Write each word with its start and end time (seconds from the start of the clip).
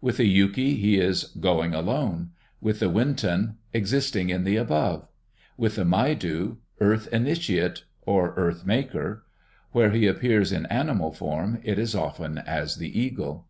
With 0.00 0.16
the 0.16 0.26
Yuki 0.26 0.74
he 0.74 0.98
is 0.98 1.26
Going 1.38 1.72
alone, 1.72 2.30
with 2.60 2.80
the 2.80 2.90
Wintun 2.90 3.54
Existing 3.72 4.30
in 4.30 4.42
the 4.42 4.56
above, 4.56 5.06
with 5.56 5.76
the 5.76 5.84
Maidu 5.84 6.56
Earth 6.80 7.06
initiate 7.12 7.84
or 8.02 8.34
Earth 8.36 8.66
maker; 8.66 9.24
where 9.70 9.90
he 9.92 10.08
appears 10.08 10.50
in 10.50 10.66
animal 10.66 11.12
form 11.12 11.60
it 11.62 11.78
is 11.78 11.94
often 11.94 12.36
as 12.38 12.78
the 12.78 12.98
Eagle. 13.00 13.46